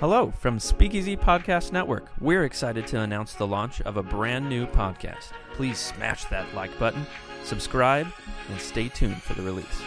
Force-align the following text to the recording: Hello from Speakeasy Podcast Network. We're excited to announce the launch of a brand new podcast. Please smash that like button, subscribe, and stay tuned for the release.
Hello 0.00 0.30
from 0.30 0.58
Speakeasy 0.58 1.16
Podcast 1.16 1.72
Network. 1.72 2.12
We're 2.20 2.44
excited 2.44 2.86
to 2.88 3.00
announce 3.00 3.32
the 3.32 3.46
launch 3.46 3.80
of 3.80 3.96
a 3.96 4.02
brand 4.02 4.46
new 4.46 4.66
podcast. 4.66 5.32
Please 5.54 5.78
smash 5.78 6.26
that 6.26 6.52
like 6.54 6.78
button, 6.78 7.06
subscribe, 7.44 8.06
and 8.50 8.60
stay 8.60 8.88
tuned 8.88 9.22
for 9.22 9.32
the 9.32 9.40
release. 9.40 9.80